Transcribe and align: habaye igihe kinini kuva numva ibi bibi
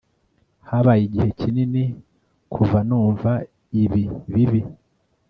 habaye 0.69 1.01
igihe 1.07 1.29
kinini 1.39 1.83
kuva 2.53 2.79
numva 2.87 3.31
ibi 3.83 4.03
bibi 4.33 4.61